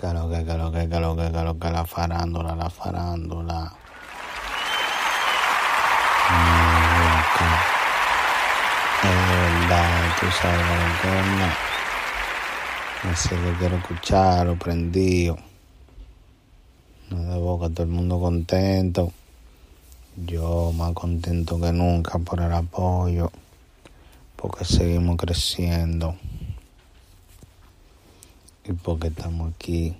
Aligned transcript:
Que 0.00 0.08
lo 0.14 0.30
que, 0.30 0.44
que 0.46 0.54
lo 0.54 0.72
que, 0.72 0.88
que 0.88 0.98
lo 0.98 1.14
que, 1.14 1.30
que 1.30 1.42
lo 1.42 1.58
que, 1.58 1.70
la 1.70 1.84
farándula, 1.84 2.56
la 2.56 2.70
farándula. 2.70 3.70
Es 9.02 9.28
verdad, 9.28 10.16
tú 10.18 10.26
sabes 10.40 10.58
lo 10.58 10.64
que. 11.02 11.10
Así 13.10 13.28
que 13.28 13.52
quiero 13.58 13.76
escucharlo, 13.76 14.56
prendido. 14.56 15.36
No 17.10 17.22
de 17.22 17.38
boca, 17.38 17.68
todo 17.68 17.82
el 17.82 17.90
mundo 17.90 18.18
contento. 18.18 19.12
Yo 20.16 20.72
más 20.72 20.94
contento 20.94 21.60
que 21.60 21.72
nunca 21.72 22.18
por 22.18 22.40
el 22.40 22.54
apoyo. 22.54 23.30
Porque 24.34 24.64
seguimos 24.64 25.18
creciendo. 25.18 26.16
Y 28.70 28.74
porque 28.74 29.08
estamos 29.08 29.52
aquí. 29.52 29.96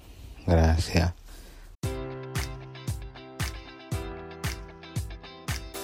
Gracias. 0.46 1.19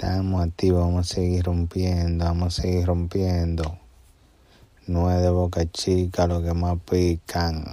Estamos 0.00 0.46
activos, 0.46 0.86
vamos 0.86 1.10
a 1.10 1.14
seguir 1.14 1.44
rompiendo, 1.44 2.24
vamos 2.24 2.56
a 2.56 2.62
seguir 2.62 2.86
rompiendo. 2.86 3.80
No 4.86 5.10
es 5.10 5.20
de 5.20 5.30
boca 5.30 5.68
chica 5.72 6.28
lo 6.28 6.40
que 6.40 6.54
más 6.54 6.78
pican. 6.88 7.64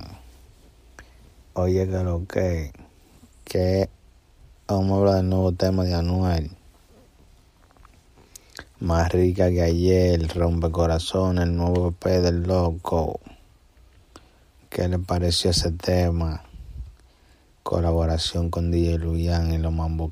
Oye, 1.54 1.88
que 1.88 2.04
lo 2.04 2.26
que, 2.26 2.72
que 3.44 3.92
vamos 4.66 4.92
a 4.92 4.96
hablar 4.96 5.16
del 5.18 5.30
nuevo 5.30 5.52
tema 5.52 5.84
de 5.84 5.94
Anuel. 5.94 6.50
Más 8.80 9.12
rica 9.12 9.52
que 9.52 9.62
ayer, 9.62 10.28
rompe 10.34 10.72
corazón, 10.72 11.38
el 11.38 11.56
nuevo 11.56 11.90
EP 11.90 12.06
del 12.24 12.42
loco. 12.42 13.20
¿Qué 14.72 14.88
le 14.88 14.98
pareció 14.98 15.52
ese 15.52 15.70
tema? 15.70 16.42
Colaboración 17.62 18.50
con 18.50 18.72
DJ 18.72 18.98
Luyan 18.98 19.54
y 19.54 19.60
los 19.60 19.72
Mambo 19.72 20.12